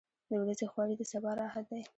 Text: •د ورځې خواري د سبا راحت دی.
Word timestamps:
•د 0.29 0.31
ورځې 0.41 0.65
خواري 0.71 0.95
د 0.97 1.01
سبا 1.11 1.31
راحت 1.39 1.65
دی. 1.71 1.81